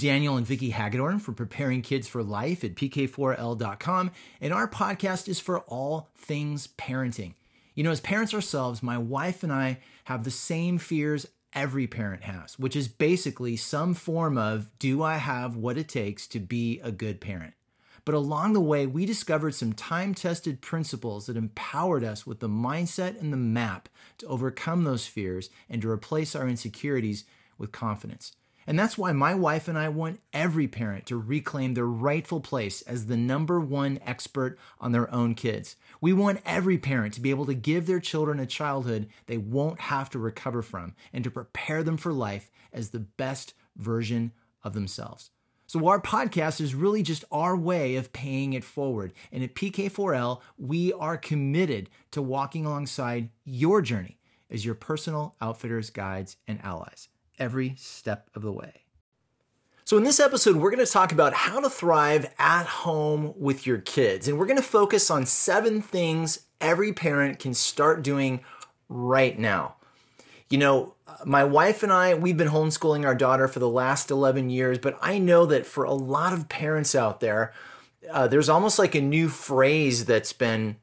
Daniel 0.00 0.38
and 0.38 0.46
Vicki 0.46 0.70
Hagedorn 0.70 1.18
for 1.18 1.32
Preparing 1.32 1.82
Kids 1.82 2.08
for 2.08 2.22
Life 2.22 2.64
at 2.64 2.74
pk4l.com, 2.74 4.10
and 4.40 4.50
our 4.50 4.66
podcast 4.66 5.28
is 5.28 5.40
for 5.40 5.60
all 5.60 6.08
things 6.16 6.68
parenting. 6.78 7.34
You 7.74 7.84
know, 7.84 7.90
as 7.90 8.00
parents 8.00 8.32
ourselves, 8.32 8.82
my 8.82 8.96
wife 8.96 9.42
and 9.42 9.52
I 9.52 9.80
have 10.04 10.24
the 10.24 10.30
same 10.30 10.78
fears 10.78 11.26
every 11.52 11.86
parent 11.86 12.22
has, 12.22 12.58
which 12.58 12.76
is 12.76 12.88
basically 12.88 13.56
some 13.56 13.92
form 13.92 14.38
of 14.38 14.70
do 14.78 15.02
I 15.02 15.16
have 15.18 15.54
what 15.54 15.76
it 15.76 15.90
takes 15.90 16.26
to 16.28 16.40
be 16.40 16.80
a 16.82 16.90
good 16.90 17.20
parent? 17.20 17.52
But 18.06 18.14
along 18.14 18.54
the 18.54 18.60
way, 18.62 18.86
we 18.86 19.04
discovered 19.04 19.54
some 19.54 19.74
time 19.74 20.14
tested 20.14 20.62
principles 20.62 21.26
that 21.26 21.36
empowered 21.36 22.04
us 22.04 22.26
with 22.26 22.40
the 22.40 22.48
mindset 22.48 23.20
and 23.20 23.34
the 23.34 23.36
map 23.36 23.90
to 24.16 24.26
overcome 24.28 24.84
those 24.84 25.06
fears 25.06 25.50
and 25.68 25.82
to 25.82 25.90
replace 25.90 26.34
our 26.34 26.48
insecurities 26.48 27.24
with 27.58 27.70
confidence. 27.70 28.32
And 28.70 28.78
that's 28.78 28.96
why 28.96 29.10
my 29.10 29.34
wife 29.34 29.66
and 29.66 29.76
I 29.76 29.88
want 29.88 30.20
every 30.32 30.68
parent 30.68 31.06
to 31.06 31.16
reclaim 31.16 31.74
their 31.74 31.88
rightful 31.88 32.38
place 32.38 32.82
as 32.82 33.06
the 33.06 33.16
number 33.16 33.58
one 33.58 33.98
expert 34.06 34.60
on 34.80 34.92
their 34.92 35.12
own 35.12 35.34
kids. 35.34 35.74
We 36.00 36.12
want 36.12 36.40
every 36.46 36.78
parent 36.78 37.14
to 37.14 37.20
be 37.20 37.30
able 37.30 37.46
to 37.46 37.54
give 37.54 37.88
their 37.88 37.98
children 37.98 38.38
a 38.38 38.46
childhood 38.46 39.08
they 39.26 39.38
won't 39.38 39.80
have 39.80 40.08
to 40.10 40.20
recover 40.20 40.62
from 40.62 40.94
and 41.12 41.24
to 41.24 41.32
prepare 41.32 41.82
them 41.82 41.96
for 41.96 42.12
life 42.12 42.48
as 42.72 42.90
the 42.90 43.00
best 43.00 43.54
version 43.74 44.30
of 44.62 44.72
themselves. 44.72 45.30
So, 45.66 45.88
our 45.88 46.00
podcast 46.00 46.60
is 46.60 46.72
really 46.72 47.02
just 47.02 47.24
our 47.32 47.56
way 47.56 47.96
of 47.96 48.12
paying 48.12 48.52
it 48.52 48.62
forward. 48.62 49.14
And 49.32 49.42
at 49.42 49.56
PK4L, 49.56 50.42
we 50.58 50.92
are 50.92 51.16
committed 51.16 51.90
to 52.12 52.22
walking 52.22 52.66
alongside 52.66 53.30
your 53.44 53.82
journey 53.82 54.20
as 54.48 54.64
your 54.64 54.76
personal 54.76 55.34
outfitters, 55.40 55.90
guides, 55.90 56.36
and 56.46 56.60
allies 56.62 57.08
every 57.40 57.74
step 57.76 58.28
of 58.36 58.42
the 58.42 58.52
way. 58.52 58.84
So, 59.84 59.96
in 59.96 60.04
this 60.04 60.20
episode, 60.20 60.54
we're 60.54 60.70
going 60.70 60.86
to 60.86 60.92
talk 60.92 61.10
about 61.10 61.32
how 61.32 61.58
to 61.58 61.68
thrive 61.68 62.32
at 62.38 62.66
home 62.66 63.34
with 63.36 63.66
your 63.66 63.78
kids. 63.78 64.28
And 64.28 64.38
we're 64.38 64.46
going 64.46 64.56
to 64.56 64.62
focus 64.62 65.10
on 65.10 65.26
seven 65.26 65.82
things 65.82 66.46
every 66.60 66.92
parent 66.92 67.40
can 67.40 67.54
start 67.54 68.02
doing 68.02 68.40
right 68.88 69.36
now. 69.36 69.74
You 70.48 70.58
know, 70.58 70.94
my 71.24 71.42
wife 71.44 71.82
and 71.82 71.92
I, 71.92 72.14
we've 72.14 72.36
been 72.36 72.48
homeschooling 72.48 73.04
our 73.04 73.14
daughter 73.14 73.48
for 73.48 73.58
the 73.58 73.68
last 73.68 74.10
11 74.10 74.50
years, 74.50 74.78
but 74.78 74.98
I 75.00 75.18
know 75.18 75.46
that 75.46 75.66
for 75.66 75.84
a 75.84 75.92
lot 75.94 76.32
of 76.32 76.48
parents 76.48 76.94
out 76.94 77.20
there, 77.20 77.52
uh, 78.10 78.28
there's 78.28 78.48
almost 78.48 78.78
like 78.78 78.94
a 78.94 79.00
new 79.00 79.28
phrase 79.28 80.04
that's 80.04 80.32
been 80.32 80.76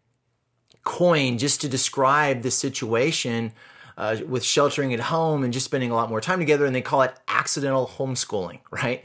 coined 0.83 1.39
just 1.39 1.61
to 1.61 1.69
describe 1.69 2.42
the 2.42 2.52
situation 2.52 3.52
uh, 3.98 4.17
with 4.28 4.44
sheltering 4.44 4.94
at 4.94 5.00
home 5.00 5.44
and 5.44 5.52
just 5.52 5.66
spending 5.66 5.92
a 5.92 5.95
lot 5.95 6.09
more 6.09 6.22
time 6.22 6.40
together, 6.40 6.66
and 6.66 6.76
they 6.76 6.81
call 6.81 7.02
it 7.02 7.14
accidental 7.28 7.88
homeschooling, 7.98 8.59
right? 8.72 9.04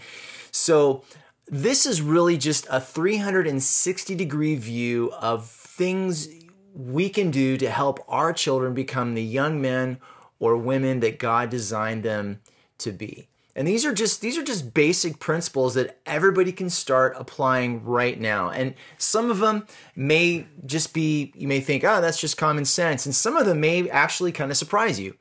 So, 0.50 1.04
this 1.48 1.86
is 1.86 2.00
really 2.00 2.38
just 2.38 2.66
a 2.70 2.80
360 2.80 4.14
degree 4.14 4.54
view 4.54 5.12
of 5.20 5.46
things 5.46 6.28
we 6.74 7.08
can 7.08 7.30
do 7.30 7.56
to 7.58 7.68
help 7.68 7.98
our 8.08 8.32
children 8.32 8.74
become 8.74 9.14
the 9.14 9.22
young 9.22 9.60
men 9.60 9.98
or 10.38 10.56
women 10.56 11.00
that 11.00 11.18
God 11.18 11.50
designed 11.50 12.02
them 12.02 12.40
to 12.78 12.92
be. 12.92 13.28
And 13.54 13.68
these 13.68 13.84
are 13.84 13.92
just 13.92 14.20
these 14.22 14.38
are 14.38 14.42
just 14.42 14.72
basic 14.72 15.18
principles 15.18 15.74
that 15.74 15.98
everybody 16.06 16.52
can 16.52 16.70
start 16.70 17.14
applying 17.18 17.84
right 17.84 18.18
now. 18.18 18.50
And 18.50 18.74
some 18.96 19.30
of 19.30 19.38
them 19.40 19.66
may 19.94 20.46
just 20.64 20.94
be 20.94 21.32
you 21.36 21.46
may 21.46 21.60
think, 21.60 21.84
"Oh, 21.84 22.00
that's 22.00 22.20
just 22.20 22.36
common 22.38 22.64
sense." 22.64 23.04
And 23.04 23.14
some 23.14 23.36
of 23.36 23.44
them 23.46 23.60
may 23.60 23.88
actually 23.90 24.32
kind 24.32 24.50
of 24.50 24.56
surprise 24.56 24.98
you. 24.98 25.16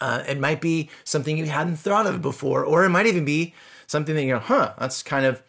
Uh, 0.00 0.24
it 0.26 0.40
might 0.40 0.60
be 0.60 0.90
something 1.04 1.36
you 1.36 1.46
hadn't 1.46 1.76
thought 1.76 2.06
of 2.06 2.22
before, 2.22 2.64
or 2.64 2.84
it 2.84 2.90
might 2.90 3.06
even 3.06 3.24
be 3.24 3.54
something 3.86 4.14
that 4.14 4.22
you 4.24 4.34
go, 4.34 4.40
"Huh, 4.40 4.74
that's 4.78 5.02
kind 5.02 5.24
of 5.24 5.42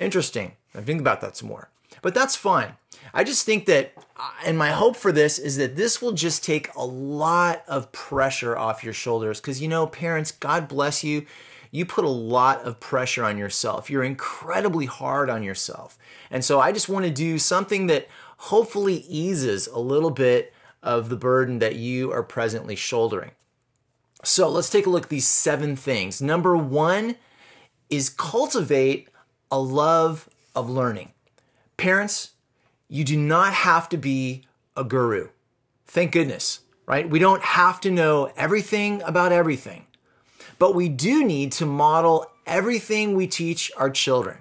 interesting." 0.00 0.56
I 0.74 0.80
think 0.80 1.00
about 1.00 1.20
that 1.20 1.36
some 1.36 1.48
more. 1.48 1.68
But 2.02 2.14
that's 2.14 2.34
fine. 2.34 2.76
I 3.12 3.24
just 3.24 3.44
think 3.44 3.66
that, 3.66 3.92
uh, 4.16 4.30
and 4.44 4.56
my 4.56 4.70
hope 4.70 4.96
for 4.96 5.12
this 5.12 5.38
is 5.38 5.56
that 5.56 5.76
this 5.76 6.00
will 6.00 6.12
just 6.12 6.44
take 6.44 6.74
a 6.74 6.84
lot 6.84 7.62
of 7.66 7.92
pressure 7.92 8.56
off 8.56 8.84
your 8.84 8.92
shoulders. 8.92 9.40
Because, 9.40 9.60
you 9.60 9.68
know, 9.68 9.86
parents, 9.86 10.30
God 10.30 10.68
bless 10.68 11.02
you. 11.02 11.26
You 11.70 11.86
put 11.86 12.04
a 12.04 12.08
lot 12.08 12.62
of 12.62 12.80
pressure 12.80 13.24
on 13.24 13.38
yourself. 13.38 13.90
You're 13.90 14.02
incredibly 14.02 14.86
hard 14.86 15.30
on 15.30 15.42
yourself. 15.42 15.98
And 16.30 16.44
so 16.44 16.60
I 16.60 16.72
just 16.72 16.88
want 16.88 17.04
to 17.04 17.10
do 17.10 17.38
something 17.38 17.86
that 17.86 18.08
hopefully 18.38 19.04
eases 19.08 19.66
a 19.68 19.78
little 19.78 20.10
bit 20.10 20.52
of 20.82 21.08
the 21.08 21.16
burden 21.16 21.58
that 21.58 21.76
you 21.76 22.10
are 22.12 22.22
presently 22.22 22.74
shouldering. 22.74 23.32
So 24.24 24.48
let's 24.48 24.70
take 24.70 24.86
a 24.86 24.90
look 24.90 25.04
at 25.04 25.08
these 25.10 25.28
seven 25.28 25.76
things. 25.76 26.20
Number 26.20 26.56
one 26.56 27.16
is 27.88 28.10
cultivate 28.10 29.08
a 29.50 29.58
love 29.58 30.28
of 30.54 30.68
learning. 30.68 31.12
Parents, 31.76 32.32
you 32.90 33.04
do 33.04 33.16
not 33.16 33.54
have 33.54 33.88
to 33.88 33.96
be 33.96 34.44
a 34.76 34.82
guru. 34.82 35.28
Thank 35.86 36.12
goodness, 36.12 36.60
right? 36.86 37.08
We 37.08 37.20
don't 37.20 37.42
have 37.42 37.80
to 37.82 37.90
know 37.90 38.32
everything 38.36 39.00
about 39.02 39.32
everything, 39.32 39.86
but 40.58 40.74
we 40.74 40.88
do 40.88 41.24
need 41.24 41.52
to 41.52 41.66
model 41.66 42.26
everything 42.46 43.14
we 43.14 43.28
teach 43.28 43.70
our 43.76 43.90
children 43.90 44.38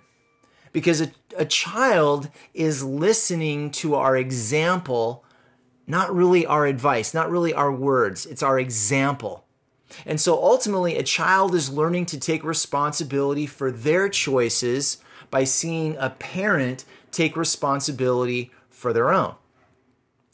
because 0.74 1.00
a, 1.00 1.12
a 1.38 1.46
child 1.46 2.30
is 2.56 2.84
listening 2.84 3.70
to 3.72 3.94
our 3.94 4.18
example, 4.18 5.24
not 5.86 6.14
really 6.14 6.46
our 6.46 6.66
advice, 6.66 7.14
not 7.14 7.30
really 7.30 7.54
our 7.54 7.72
words, 7.72 8.26
it's 8.26 8.44
our 8.44 8.60
example. 8.60 9.46
And 10.06 10.20
so 10.20 10.34
ultimately, 10.44 10.98
a 10.98 11.04
child 11.04 11.54
is 11.54 11.72
learning 11.72 12.08
to 12.08 12.20
take 12.20 12.44
responsibility 12.44 13.46
for 13.46 13.72
their 13.72 14.10
choices 14.10 14.98
by 15.32 15.44
seeing 15.44 15.96
a 15.98 16.10
parent 16.10 16.86
take 17.12 17.36
responsibility 17.36 18.52
for 18.70 18.94
their 18.94 19.12
own. 19.12 19.36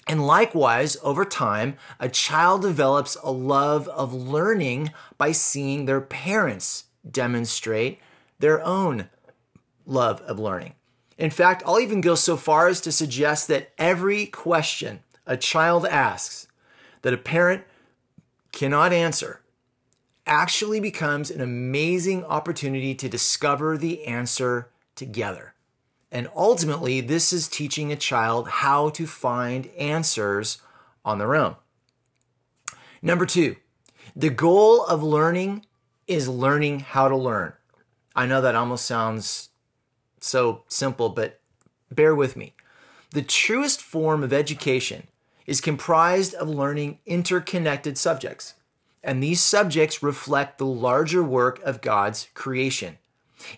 And 0.07 0.27
likewise, 0.27 0.97
over 1.01 1.25
time, 1.25 1.77
a 1.99 2.09
child 2.09 2.61
develops 2.61 3.17
a 3.23 3.31
love 3.31 3.87
of 3.87 4.13
learning 4.13 4.91
by 5.17 5.31
seeing 5.31 5.85
their 5.85 6.01
parents 6.01 6.85
demonstrate 7.09 7.99
their 8.39 8.63
own 8.63 9.09
love 9.85 10.21
of 10.21 10.39
learning. 10.39 10.73
In 11.17 11.29
fact, 11.29 11.63
I'll 11.65 11.79
even 11.79 12.01
go 12.01 12.15
so 12.15 12.37
far 12.37 12.67
as 12.67 12.81
to 12.81 12.91
suggest 12.91 13.47
that 13.47 13.71
every 13.77 14.25
question 14.25 14.99
a 15.25 15.37
child 15.37 15.85
asks 15.85 16.47
that 17.01 17.13
a 17.13 17.17
parent 17.17 17.63
cannot 18.51 18.93
answer 18.93 19.41
actually 20.27 20.79
becomes 20.79 21.29
an 21.29 21.41
amazing 21.41 22.23
opportunity 22.25 22.95
to 22.95 23.07
discover 23.07 23.77
the 23.77 24.05
answer 24.05 24.69
together. 24.95 25.53
And 26.11 26.29
ultimately, 26.35 27.01
this 27.01 27.33
is 27.33 27.47
teaching 27.47 27.91
a 27.91 27.97
child 27.97 28.47
how 28.47 28.89
to 28.91 29.05
find 29.05 29.67
answers 29.77 30.61
on 31.03 31.17
their 31.17 31.35
own. 31.35 31.55
Number 33.01 33.25
two, 33.25 33.57
the 34.15 34.29
goal 34.29 34.85
of 34.85 35.03
learning 35.03 35.65
is 36.07 36.27
learning 36.27 36.79
how 36.79 37.09
to 37.09 37.17
learn. 37.17 37.53
I 38.15 38.25
know 38.25 38.41
that 38.41 38.55
almost 38.55 38.85
sounds 38.85 39.49
so 40.19 40.63
simple, 40.67 41.09
but 41.09 41.39
bear 41.91 42.15
with 42.15 42.35
me. 42.35 42.53
The 43.11 43.21
truest 43.21 43.81
form 43.81 44.23
of 44.23 44.33
education 44.33 45.07
is 45.45 45.61
comprised 45.61 46.33
of 46.33 46.49
learning 46.49 46.99
interconnected 47.05 47.97
subjects, 47.97 48.55
and 49.03 49.21
these 49.21 49.41
subjects 49.41 50.01
reflect 50.01 50.57
the 50.57 50.65
larger 50.65 51.23
work 51.23 51.61
of 51.63 51.81
God's 51.81 52.27
creation. 52.33 52.97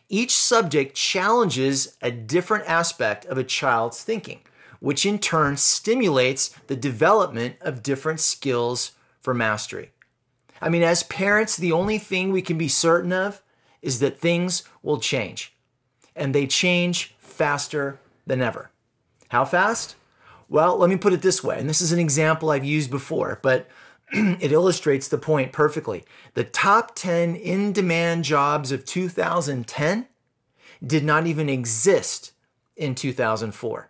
Each 0.09 0.35
subject 0.35 0.95
challenges 0.95 1.97
a 2.01 2.11
different 2.11 2.67
aspect 2.67 3.25
of 3.25 3.37
a 3.37 3.43
child's 3.43 4.03
thinking, 4.03 4.41
which 4.79 5.05
in 5.05 5.19
turn 5.19 5.57
stimulates 5.57 6.49
the 6.67 6.75
development 6.75 7.55
of 7.61 7.83
different 7.83 8.19
skills 8.19 8.91
for 9.21 9.33
mastery. 9.33 9.91
I 10.61 10.69
mean, 10.69 10.83
as 10.83 11.03
parents, 11.03 11.55
the 11.55 11.71
only 11.71 11.97
thing 11.97 12.31
we 12.31 12.41
can 12.41 12.57
be 12.57 12.67
certain 12.67 13.13
of 13.13 13.41
is 13.81 13.99
that 13.99 14.19
things 14.19 14.63
will 14.81 14.99
change, 14.99 15.53
and 16.15 16.33
they 16.33 16.47
change 16.47 17.15
faster 17.19 17.99
than 18.25 18.41
ever. 18.41 18.71
How 19.29 19.45
fast? 19.45 19.95
Well, 20.49 20.77
let 20.77 20.89
me 20.89 20.95
put 20.95 21.13
it 21.13 21.21
this 21.21 21.43
way, 21.43 21.59
and 21.59 21.69
this 21.69 21.81
is 21.81 21.91
an 21.91 21.99
example 21.99 22.49
I've 22.49 22.65
used 22.65 22.89
before, 22.89 23.39
but 23.41 23.67
it 24.11 24.51
illustrates 24.51 25.07
the 25.07 25.17
point 25.17 25.51
perfectly. 25.51 26.03
The 26.33 26.43
top 26.43 26.95
10 26.95 27.35
in 27.35 27.73
demand 27.73 28.23
jobs 28.23 28.71
of 28.71 28.85
2010 28.85 30.07
did 30.85 31.03
not 31.03 31.27
even 31.27 31.49
exist 31.49 32.31
in 32.75 32.95
2004. 32.95 33.89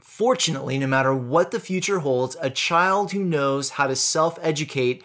Fortunately, 0.00 0.78
no 0.78 0.86
matter 0.86 1.14
what 1.14 1.52
the 1.52 1.60
future 1.60 2.00
holds, 2.00 2.36
a 2.40 2.50
child 2.50 3.12
who 3.12 3.22
knows 3.22 3.70
how 3.70 3.86
to 3.86 3.94
self 3.94 4.38
educate 4.42 5.02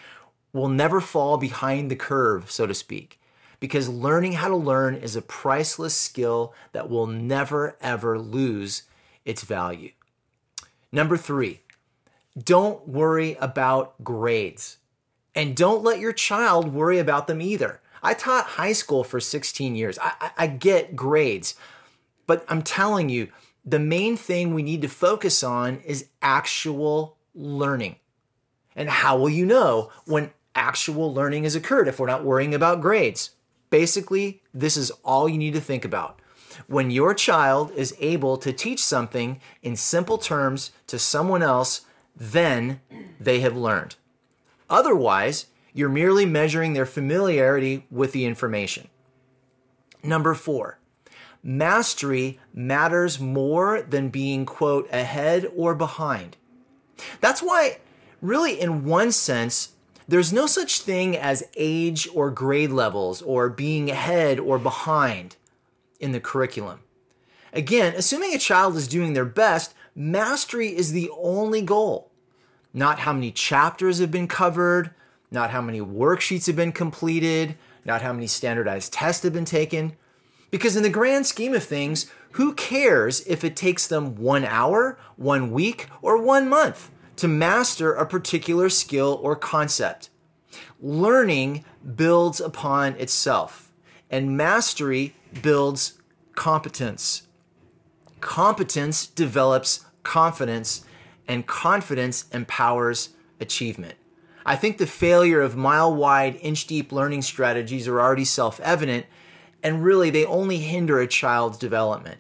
will 0.52 0.70
never 0.70 1.00
fall 1.00 1.38
behind 1.38 1.90
the 1.90 1.96
curve, 1.96 2.50
so 2.50 2.66
to 2.66 2.74
speak, 2.74 3.20
because 3.60 3.88
learning 3.88 4.34
how 4.34 4.48
to 4.48 4.56
learn 4.56 4.96
is 4.96 5.16
a 5.16 5.22
priceless 5.22 5.96
skill 5.96 6.54
that 6.72 6.90
will 6.90 7.08
never, 7.08 7.78
ever 7.80 8.20
lose 8.20 8.84
its 9.24 9.44
value. 9.44 9.92
Number 10.92 11.18
three, 11.18 11.62
don't 12.42 12.88
worry 12.88 13.38
about 13.40 14.04
grades. 14.04 14.78
And 15.36 15.56
don't 15.56 15.84
let 15.84 16.00
your 16.00 16.14
child 16.14 16.74
worry 16.74 17.00
about 17.00 17.28
them 17.28 17.42
either. 17.42 17.82
I 18.02 18.14
taught 18.14 18.46
high 18.46 18.74
school 18.74 19.04
for 19.04 19.20
16 19.20 19.76
years. 19.76 19.98
I, 20.00 20.14
I, 20.20 20.32
I 20.38 20.48
get 20.48 20.96
grades, 20.96 21.56
but 22.28 22.46
I'm 22.50 22.62
telling 22.62 23.10
you, 23.10 23.30
the 23.66 23.80
main 23.80 24.18
thing 24.18 24.54
we 24.54 24.62
need 24.62 24.82
to 24.82 24.90
focus 24.90 25.42
on 25.42 25.80
is 25.80 26.08
actual 26.22 27.18
learning. 27.34 27.96
And 28.76 28.90
how 28.90 29.18
will 29.18 29.30
you 29.30 29.46
know 29.46 29.92
when 30.06 30.32
actual 30.56 31.14
learning 31.14 31.44
has 31.44 31.56
occurred 31.56 31.88
if 31.88 32.00
we're 32.00 32.08
not 32.08 32.26
worrying 32.26 32.54
about 32.54 32.82
grades? 32.82 33.32
Basically, 33.70 34.42
this 34.54 34.76
is 34.76 34.92
all 35.04 35.30
you 35.30 35.38
need 35.38 35.54
to 35.54 35.62
think 35.62 35.86
about. 35.86 36.20
When 36.68 36.92
your 36.92 37.14
child 37.14 37.72
is 37.72 37.96
able 38.00 38.38
to 38.38 38.54
teach 38.54 38.84
something 38.84 39.40
in 39.62 39.76
simple 39.76 40.18
terms 40.18 40.72
to 40.88 41.00
someone 41.00 41.42
else, 41.42 41.82
then 42.16 42.82
they 43.20 43.40
have 43.40 43.56
learned. 43.56 43.96
Otherwise, 44.70 45.48
you're 45.74 45.90
merely 45.90 46.26
measuring 46.26 46.74
their 46.74 46.86
familiarity 46.86 47.86
with 47.90 48.12
the 48.12 48.26
information. 48.26 48.88
Number 50.04 50.34
four, 50.34 50.80
mastery 51.42 52.40
matters 52.54 53.20
more 53.20 53.82
than 53.82 54.10
being, 54.10 54.46
quote, 54.46 54.88
ahead 54.92 55.50
or 55.56 55.74
behind. 55.74 56.38
That's 57.22 57.42
why, 57.42 57.80
really, 58.22 58.60
in 58.60 58.86
one 58.86 59.12
sense, 59.12 59.74
there's 60.08 60.34
no 60.34 60.46
such 60.46 60.82
thing 60.82 61.18
as 61.18 61.50
age 61.56 62.08
or 62.14 62.30
grade 62.30 62.72
levels 62.72 63.22
or 63.22 63.50
being 63.50 63.90
ahead 63.90 64.40
or 64.40 64.60
behind 64.60 65.38
in 66.00 66.12
the 66.12 66.20
curriculum. 66.20 66.82
Again, 67.54 67.94
assuming 67.96 68.34
a 68.34 68.40
child 68.40 68.76
is 68.76 68.88
doing 68.88 69.14
their 69.14 69.26
best, 69.26 69.74
mastery 69.96 70.76
is 70.76 70.92
the 70.92 71.10
only 71.18 71.62
goal. 71.62 72.12
Not 72.74 73.00
how 73.00 73.14
many 73.14 73.32
chapters 73.32 74.00
have 74.00 74.12
been 74.12 74.28
covered, 74.28 74.92
not 75.32 75.52
how 75.52 75.62
many 75.62 75.80
worksheets 75.80 76.48
have 76.48 76.56
been 76.56 76.72
completed, 76.72 77.56
not 77.86 78.02
how 78.02 78.14
many 78.14 78.28
standardized 78.28 78.94
tests 78.94 79.24
have 79.24 79.34
been 79.34 79.46
taken. 79.46 79.96
Because 80.52 80.76
in 80.76 80.84
the 80.84 80.90
grand 80.90 81.26
scheme 81.26 81.54
of 81.54 81.64
things, 81.64 82.12
who 82.34 82.54
cares 82.54 83.22
if 83.28 83.44
it 83.44 83.56
takes 83.56 83.88
them 83.88 84.16
one 84.16 84.46
hour, 84.46 84.98
one 85.16 85.52
week, 85.52 85.88
or 86.02 86.22
one 86.22 86.48
month 86.48 86.90
to 87.16 87.28
master 87.28 87.94
a 87.94 88.06
particular 88.06 88.70
skill 88.70 89.20
or 89.22 89.36
concept? 89.36 90.10
Learning 90.80 91.64
builds 91.96 92.40
upon 92.40 92.94
itself, 92.96 93.72
and 94.10 94.38
mastery 94.38 95.16
builds 95.42 96.00
competence. 96.36 97.28
Competence 98.24 99.06
develops 99.06 99.86
confidence, 100.04 100.86
and 101.28 101.46
confidence 101.46 102.26
empowers 102.32 103.10
achievement. 103.42 103.96
I 104.46 104.56
think 104.56 104.78
the 104.78 104.88
failure 104.88 105.42
of 105.42 105.58
mile 105.58 105.94
wide, 105.94 106.38
inch 106.42 106.66
deep 106.66 106.94
learning 106.94 107.24
strategies 107.24 107.86
are 107.86 108.00
already 108.00 108.24
self 108.24 108.62
evident, 108.62 109.08
and 109.62 109.84
really 109.84 110.10
they 110.10 110.26
only 110.26 110.60
hinder 110.60 111.02
a 111.02 111.08
child's 111.08 111.58
development. 111.58 112.20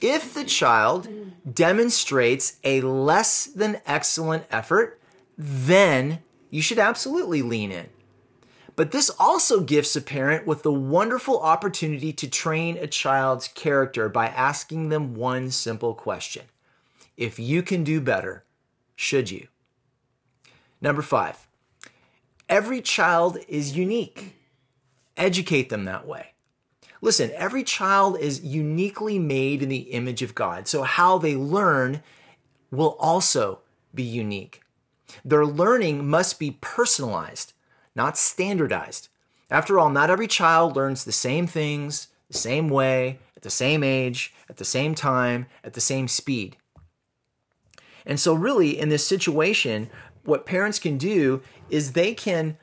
If 0.00 0.32
the 0.32 0.44
child 0.44 1.06
demonstrates 1.52 2.56
a 2.64 2.80
less 2.80 3.44
than 3.44 3.82
excellent 3.84 4.46
effort, 4.50 4.98
then 5.36 6.20
you 6.48 6.62
should 6.62 6.78
absolutely 6.78 7.42
lean 7.42 7.70
in. 7.70 7.90
But 8.76 8.90
this 8.90 9.10
also 9.18 9.60
gifts 9.60 9.96
a 9.96 10.02
parent 10.02 10.46
with 10.46 10.62
the 10.62 10.72
wonderful 10.72 11.40
opportunity 11.40 12.12
to 12.12 12.28
train 12.28 12.76
a 12.76 12.86
child's 12.86 13.48
character 13.48 14.10
by 14.10 14.26
asking 14.26 14.90
them 14.90 15.14
one 15.14 15.50
simple 15.50 15.94
question 15.94 16.44
If 17.16 17.38
you 17.38 17.62
can 17.62 17.82
do 17.82 18.02
better, 18.02 18.44
should 18.94 19.30
you? 19.30 19.48
Number 20.82 21.00
five, 21.00 21.48
every 22.50 22.82
child 22.82 23.38
is 23.48 23.76
unique. 23.76 24.36
Educate 25.16 25.70
them 25.70 25.84
that 25.84 26.06
way. 26.06 26.34
Listen, 27.00 27.30
every 27.34 27.64
child 27.64 28.18
is 28.18 28.44
uniquely 28.44 29.18
made 29.18 29.62
in 29.62 29.70
the 29.70 29.90
image 29.92 30.20
of 30.20 30.34
God, 30.34 30.68
so 30.68 30.82
how 30.82 31.16
they 31.16 31.34
learn 31.34 32.02
will 32.70 32.96
also 32.98 33.60
be 33.94 34.02
unique. 34.02 34.60
Their 35.24 35.46
learning 35.46 36.06
must 36.06 36.38
be 36.38 36.58
personalized 36.60 37.54
not 37.96 38.18
standardized. 38.18 39.08
After 39.50 39.78
all, 39.78 39.90
not 39.90 40.10
every 40.10 40.26
child 40.26 40.76
learns 40.76 41.04
the 41.04 41.12
same 41.12 41.46
things, 41.46 42.08
the 42.28 42.36
same 42.36 42.68
way, 42.68 43.18
at 43.36 43.42
the 43.42 43.50
same 43.50 43.82
age, 43.82 44.34
at 44.48 44.56
the 44.56 44.64
same 44.64 44.94
time, 44.94 45.46
at 45.64 45.72
the 45.72 45.80
same 45.80 46.08
speed. 46.08 46.56
And 48.04 48.20
so 48.20 48.34
really 48.34 48.78
in 48.78 48.88
this 48.88 49.06
situation, 49.06 49.90
what 50.24 50.46
parents 50.46 50.78
can 50.78 50.98
do 50.98 51.42
is 51.70 51.92
they 51.92 52.14
can 52.14 52.58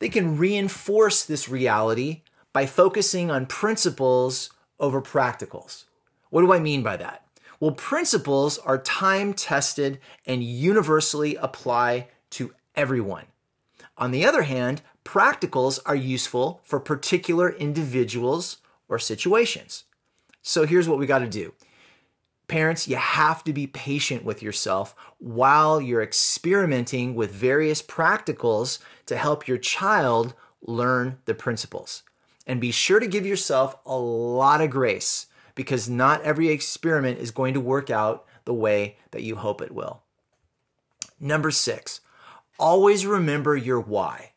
they 0.00 0.08
can 0.08 0.36
reinforce 0.36 1.24
this 1.24 1.48
reality 1.48 2.22
by 2.52 2.66
focusing 2.66 3.30
on 3.30 3.46
principles 3.46 4.50
over 4.78 5.00
practicals. 5.00 5.84
What 6.30 6.42
do 6.42 6.52
I 6.52 6.58
mean 6.58 6.82
by 6.82 6.96
that? 6.96 7.24
Well, 7.60 7.72
principles 7.72 8.58
are 8.58 8.78
time 8.78 9.32
tested 9.32 10.00
and 10.26 10.42
universally 10.42 11.36
apply 11.36 12.08
to 12.30 12.52
everyone. 12.74 13.26
On 13.96 14.10
the 14.10 14.24
other 14.24 14.42
hand, 14.42 14.82
practicals 15.04 15.78
are 15.86 15.94
useful 15.94 16.60
for 16.64 16.80
particular 16.80 17.50
individuals 17.50 18.58
or 18.88 18.98
situations. 18.98 19.84
So 20.42 20.66
here's 20.66 20.88
what 20.88 20.98
we 20.98 21.06
got 21.06 21.20
to 21.20 21.28
do. 21.28 21.54
Parents, 22.48 22.86
you 22.86 22.96
have 22.96 23.42
to 23.44 23.52
be 23.52 23.66
patient 23.66 24.24
with 24.24 24.42
yourself 24.42 24.94
while 25.18 25.80
you're 25.80 26.02
experimenting 26.02 27.14
with 27.14 27.30
various 27.30 27.80
practicals 27.80 28.78
to 29.06 29.16
help 29.16 29.48
your 29.48 29.56
child 29.56 30.34
learn 30.60 31.18
the 31.24 31.34
principles. 31.34 32.02
And 32.46 32.60
be 32.60 32.70
sure 32.70 33.00
to 33.00 33.06
give 33.06 33.24
yourself 33.24 33.76
a 33.86 33.96
lot 33.96 34.60
of 34.60 34.70
grace 34.70 35.26
because 35.54 35.88
not 35.88 36.22
every 36.22 36.48
experiment 36.48 37.18
is 37.18 37.30
going 37.30 37.54
to 37.54 37.60
work 37.60 37.88
out 37.88 38.26
the 38.44 38.52
way 38.52 38.96
that 39.12 39.22
you 39.22 39.36
hope 39.36 39.62
it 39.62 39.72
will. 39.72 40.02
Number 41.18 41.50
six, 41.50 42.00
always 42.58 43.06
remember 43.06 43.56
your 43.56 43.80
why. 43.80 44.32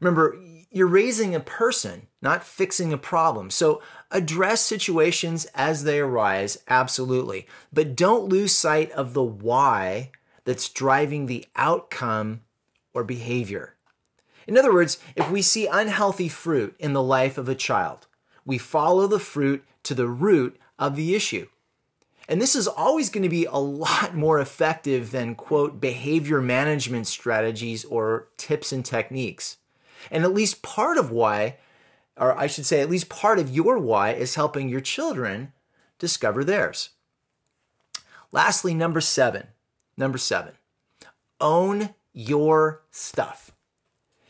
Remember, 0.00 0.36
you're 0.70 0.86
raising 0.86 1.34
a 1.34 1.40
person, 1.40 2.08
not 2.20 2.44
fixing 2.44 2.92
a 2.92 2.98
problem. 2.98 3.50
So 3.50 3.82
address 4.10 4.62
situations 4.62 5.46
as 5.54 5.84
they 5.84 6.00
arise, 6.00 6.58
absolutely. 6.68 7.46
But 7.72 7.94
don't 7.94 8.28
lose 8.28 8.56
sight 8.56 8.90
of 8.92 9.12
the 9.12 9.22
why 9.22 10.10
that's 10.44 10.68
driving 10.68 11.26
the 11.26 11.46
outcome 11.56 12.40
or 12.94 13.04
behavior. 13.04 13.76
In 14.46 14.58
other 14.58 14.72
words, 14.72 14.98
if 15.14 15.30
we 15.30 15.42
see 15.42 15.66
unhealthy 15.66 16.28
fruit 16.28 16.74
in 16.78 16.94
the 16.94 17.02
life 17.02 17.38
of 17.38 17.48
a 17.48 17.54
child, 17.54 18.06
we 18.44 18.58
follow 18.58 19.06
the 19.06 19.20
fruit 19.20 19.64
to 19.84 19.94
the 19.94 20.08
root 20.08 20.58
of 20.78 20.96
the 20.96 21.14
issue. 21.14 21.46
And 22.32 22.40
this 22.40 22.56
is 22.56 22.66
always 22.66 23.10
going 23.10 23.24
to 23.24 23.28
be 23.28 23.44
a 23.44 23.58
lot 23.58 24.14
more 24.16 24.40
effective 24.40 25.10
than, 25.10 25.34
quote, 25.34 25.82
behavior 25.82 26.40
management 26.40 27.06
strategies 27.06 27.84
or 27.84 28.28
tips 28.38 28.72
and 28.72 28.82
techniques. 28.82 29.58
And 30.10 30.24
at 30.24 30.32
least 30.32 30.62
part 30.62 30.96
of 30.96 31.10
why, 31.10 31.58
or 32.16 32.34
I 32.36 32.46
should 32.46 32.64
say, 32.64 32.80
at 32.80 32.88
least 32.88 33.10
part 33.10 33.38
of 33.38 33.50
your 33.50 33.78
why 33.78 34.12
is 34.12 34.36
helping 34.36 34.70
your 34.70 34.80
children 34.80 35.52
discover 35.98 36.42
theirs. 36.42 36.88
Lastly, 38.32 38.72
number 38.72 39.02
seven. 39.02 39.48
Number 39.98 40.16
seven, 40.16 40.54
own 41.38 41.90
your 42.14 42.80
stuff. 42.90 43.50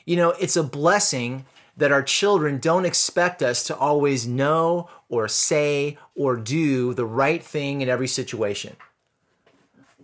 You 0.04 0.16
know, 0.16 0.30
it's 0.40 0.56
a 0.56 0.64
blessing 0.64 1.46
that 1.76 1.92
our 1.92 2.02
children 2.02 2.58
don't 2.58 2.84
expect 2.84 3.42
us 3.42 3.64
to 3.64 3.76
always 3.76 4.26
know 4.26 4.88
or 5.08 5.28
say 5.28 5.98
or 6.14 6.36
do 6.36 6.94
the 6.94 7.06
right 7.06 7.42
thing 7.42 7.80
in 7.80 7.88
every 7.88 8.08
situation. 8.08 8.76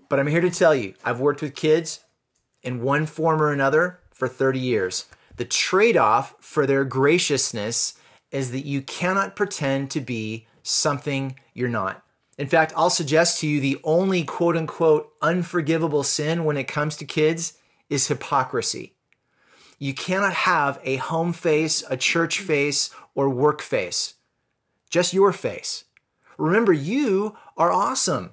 But 0.09 0.19
I'm 0.19 0.27
here 0.27 0.41
to 0.41 0.51
tell 0.51 0.75
you, 0.75 0.95
I've 1.05 1.21
worked 1.21 1.43
with 1.43 1.55
kids 1.55 2.01
in 2.63 2.83
one 2.83 3.07
form 3.07 3.43
or 3.43 3.53
another 3.53 4.01
for 4.11 4.29
30 4.29 4.59
years. 4.59 5.07
The 5.37 5.45
trade 5.45 5.97
off 5.97 6.35
for 6.41 6.67
their 6.67 6.85
graciousness 6.85 7.95
is 8.31 8.51
that 8.51 8.65
you 8.65 8.83
cannot 8.83 9.37
pretend 9.37 9.91
to 9.91 10.01
be 10.01 10.47
something 10.63 11.37
you're 11.55 11.69
not. 11.69 12.03
In 12.37 12.47
fact, 12.47 12.73
I'll 12.77 12.91
suggest 12.91 13.41
to 13.41 13.49
you 13.49 13.61
the 13.61 13.81
only 13.85 14.25
quote 14.25 14.57
unquote 14.57 15.13
unforgivable 15.21 16.05
sin 16.05 16.45
when 16.45 16.57
it 16.57 16.69
comes 16.69 16.97
to 16.97 17.05
kids 17.05 17.55
is 17.91 18.09
hypocrisy. 18.09 18.95
You 19.78 19.94
cannot 19.94 20.32
have 20.32 20.80
a 20.82 20.97
home 20.97 21.32
face, 21.32 21.85
a 21.88 21.97
church 21.97 22.40
face, 22.40 22.90
or 23.14 23.28
work 23.28 23.62
face. 23.62 24.14
Just 24.90 25.14
your 25.14 25.32
face. 25.32 25.85
Remember, 26.37 26.73
you 26.73 27.37
are 27.56 27.73
awesome, 27.73 28.30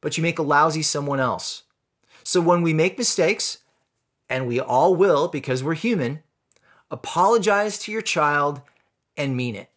but 0.00 0.16
you 0.16 0.22
make 0.22 0.38
a 0.38 0.42
lousy 0.42 0.82
someone 0.82 1.20
else. 1.20 1.62
So 2.22 2.40
when 2.40 2.62
we 2.62 2.72
make 2.72 2.98
mistakes, 2.98 3.58
and 4.28 4.46
we 4.46 4.60
all 4.60 4.94
will 4.94 5.28
because 5.28 5.62
we're 5.62 5.74
human, 5.74 6.22
apologize 6.90 7.78
to 7.78 7.92
your 7.92 8.02
child 8.02 8.60
and 9.16 9.36
mean 9.36 9.54
it. 9.54 9.70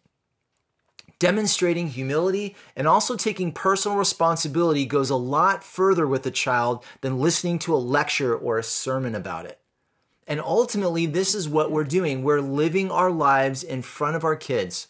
Demonstrating 1.18 1.88
humility 1.88 2.56
and 2.74 2.88
also 2.88 3.14
taking 3.14 3.52
personal 3.52 3.98
responsibility 3.98 4.86
goes 4.86 5.10
a 5.10 5.16
lot 5.16 5.62
further 5.62 6.06
with 6.06 6.26
a 6.26 6.30
child 6.30 6.84
than 7.02 7.20
listening 7.20 7.58
to 7.60 7.74
a 7.74 7.76
lecture 7.76 8.34
or 8.34 8.58
a 8.58 8.64
sermon 8.64 9.14
about 9.14 9.46
it. 9.46 9.59
And 10.30 10.40
ultimately, 10.40 11.06
this 11.06 11.34
is 11.34 11.48
what 11.48 11.72
we're 11.72 11.82
doing. 11.82 12.22
We're 12.22 12.40
living 12.40 12.88
our 12.88 13.10
lives 13.10 13.64
in 13.64 13.82
front 13.82 14.14
of 14.14 14.22
our 14.22 14.36
kids. 14.36 14.86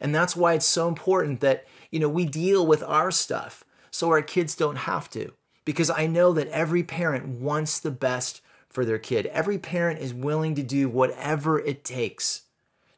And 0.00 0.12
that's 0.12 0.34
why 0.34 0.54
it's 0.54 0.66
so 0.66 0.88
important 0.88 1.38
that, 1.42 1.64
you 1.92 2.00
know, 2.00 2.08
we 2.08 2.24
deal 2.24 2.66
with 2.66 2.82
our 2.82 3.12
stuff 3.12 3.62
so 3.92 4.10
our 4.10 4.20
kids 4.20 4.56
don't 4.56 4.74
have 4.74 5.08
to. 5.10 5.32
Because 5.64 5.90
I 5.90 6.08
know 6.08 6.32
that 6.32 6.48
every 6.48 6.82
parent 6.82 7.40
wants 7.40 7.78
the 7.78 7.92
best 7.92 8.40
for 8.68 8.84
their 8.84 8.98
kid. 8.98 9.26
Every 9.26 9.58
parent 9.58 10.00
is 10.00 10.12
willing 10.12 10.56
to 10.56 10.64
do 10.64 10.88
whatever 10.88 11.60
it 11.60 11.84
takes 11.84 12.42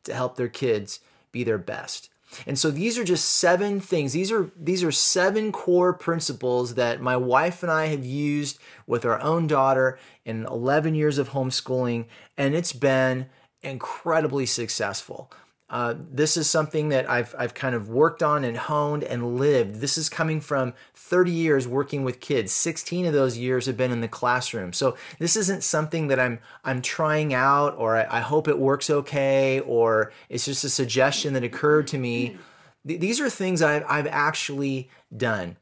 to 0.05 0.14
help 0.14 0.37
their 0.37 0.49
kids 0.49 1.00
be 1.31 1.45
their 1.45 1.59
best. 1.59 2.09
And 2.47 2.59
so 2.59 2.71
these 2.71 2.99
are 2.99 3.05
just 3.05 3.25
seven 3.29 3.81
things. 3.81 4.13
These 4.13 4.33
are 4.33 4.51
these 4.57 4.85
are 4.85 4.93
seven 4.93 5.53
core 5.53 5.93
principles 5.93 6.75
that 6.75 7.01
my 7.01 7.17
wife 7.17 7.63
and 7.63 7.71
I 7.71 7.87
have 7.87 8.05
used 8.05 8.59
with 8.87 9.05
our 9.05 9.21
own 9.21 9.47
daughter 9.47 9.99
in 10.25 10.47
11 10.47 10.95
years 10.95 11.19
of 11.19 11.31
homeschooling 11.31 12.07
and 12.37 12.55
it's 12.55 12.73
been 12.73 13.27
incredibly 13.63 14.47
successful. 14.47 15.33
Uh, 15.71 15.95
this 15.97 16.37
is 16.37 16.50
something 16.50 16.89
that 16.89 17.09
I've, 17.09 17.33
I've 17.39 17.55
kind 17.55 17.77
of 17.77 17.89
worked 17.89 18.25
on 18.25 18.43
and 18.43 18.57
honed 18.57 19.05
and 19.05 19.39
lived. 19.39 19.77
This 19.77 19.97
is 19.97 20.09
coming 20.09 20.41
from 20.41 20.75
30 20.95 21.31
years 21.31 21.69
working 21.69 22.03
with 22.03 22.19
kids. 22.19 22.53
16 22.53 23.07
of 23.07 23.12
those 23.12 23.39
years 23.39 23.67
have 23.67 23.77
been 23.77 23.93
in 23.93 24.00
the 24.00 24.09
classroom. 24.09 24.73
So 24.73 24.97
this 25.21 25.37
isn't 25.37 25.62
something 25.62 26.09
that 26.09 26.19
I'm 26.19 26.41
I'm 26.65 26.83
trying 26.83 27.33
out 27.33 27.77
or 27.79 27.97
I, 27.97 28.19
I 28.19 28.21
hope 28.21 28.49
it 28.49 28.59
works 28.59 28.91
okay 28.91 29.61
or 29.61 30.12
it's 30.29 30.45
just 30.45 30.65
a 30.65 30.69
suggestion 30.69 31.35
that 31.35 31.45
occurred 31.45 31.87
to 31.89 31.99
me. 31.99 32.37
Th- 32.87 32.99
these 32.99 33.21
are 33.21 33.31
things 33.31 33.62
I've, 33.62 33.85
I've 33.89 34.09
actually 34.09 34.91
done. 35.17 35.57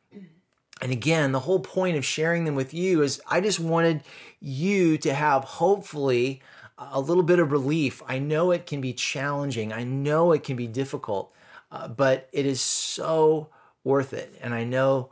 And 0.81 0.93
again, 0.93 1.33
the 1.33 1.41
whole 1.41 1.61
point 1.61 1.97
of 1.97 2.05
sharing 2.05 2.45
them 2.45 2.55
with 2.55 2.73
you 2.73 3.03
is 3.03 3.21
I 3.29 3.41
just 3.41 3.61
wanted 3.61 4.03
you 4.41 4.97
to 4.99 5.13
have 5.13 5.45
hopefully 5.45 6.41
a 6.79 7.01
little 7.01 7.23
bit 7.23 7.39
of 7.39 7.53
relief. 7.53 8.03
I 8.07 8.19
know 8.19 8.51
it 8.51 8.67
can 8.67 8.81
be 8.81 8.93
challenging, 8.93 9.73
I 9.73 9.85
know 9.85 10.33
it 10.33 10.45
can 10.45 10.57
be 10.57 10.67
difficult, 10.67 11.33
uh, 11.71 11.89
but 11.89 12.29
it 12.33 12.47
is 12.47 12.61
so 12.61 13.49
worth 13.85 14.13
it. 14.13 14.39
And 14.41 14.55
I 14.55 14.65
know 14.65 15.11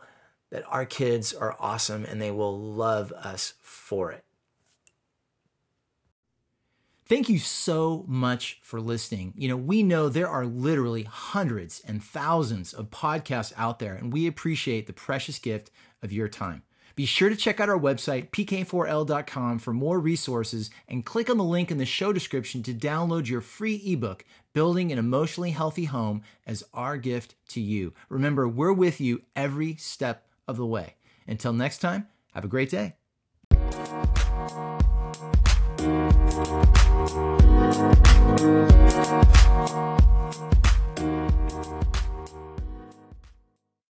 that 0.50 0.64
our 0.68 0.86
kids 0.86 1.34
are 1.34 1.56
awesome 1.58 2.04
and 2.04 2.20
they 2.20 2.30
will 2.30 2.58
love 2.58 3.12
us 3.12 3.54
for 3.60 4.12
it. 4.12 4.24
Thank 7.08 7.28
you 7.28 7.38
so 7.38 8.04
much 8.08 8.58
for 8.62 8.80
listening. 8.80 9.32
You 9.36 9.48
know, 9.48 9.56
we 9.56 9.84
know 9.84 10.08
there 10.08 10.28
are 10.28 10.44
literally 10.44 11.04
hundreds 11.04 11.80
and 11.86 12.02
thousands 12.02 12.72
of 12.72 12.90
podcasts 12.90 13.52
out 13.56 13.78
there, 13.78 13.94
and 13.94 14.12
we 14.12 14.26
appreciate 14.26 14.88
the 14.88 14.92
precious 14.92 15.38
gift 15.38 15.70
of 16.02 16.12
your 16.12 16.26
time. 16.26 16.64
Be 16.96 17.04
sure 17.04 17.28
to 17.28 17.36
check 17.36 17.60
out 17.60 17.68
our 17.68 17.78
website, 17.78 18.30
pk4l.com, 18.30 19.58
for 19.58 19.74
more 19.74 20.00
resources 20.00 20.70
and 20.88 21.04
click 21.04 21.28
on 21.28 21.36
the 21.36 21.44
link 21.44 21.70
in 21.70 21.76
the 21.76 21.84
show 21.84 22.10
description 22.10 22.62
to 22.62 22.72
download 22.72 23.28
your 23.28 23.42
free 23.42 23.76
ebook, 23.84 24.24
Building 24.54 24.90
an 24.90 24.98
Emotionally 24.98 25.50
Healthy 25.50 25.84
Home, 25.84 26.22
as 26.46 26.64
our 26.72 26.96
gift 26.96 27.34
to 27.48 27.60
you. 27.60 27.92
Remember, 28.08 28.48
we're 28.48 28.72
with 28.72 28.98
you 28.98 29.22
every 29.36 29.76
step 29.76 30.26
of 30.48 30.56
the 30.56 30.64
way. 30.64 30.94
Until 31.28 31.52
next 31.52 31.78
time, 31.78 32.08
have 32.32 32.44
a 32.44 32.48
great 32.48 32.70
day. 32.70 32.94